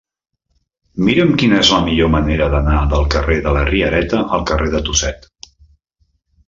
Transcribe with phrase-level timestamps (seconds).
[1.09, 4.83] Mira'm quina és la millor manera d'anar del carrer de la Riereta al carrer de
[4.89, 5.33] Tuset.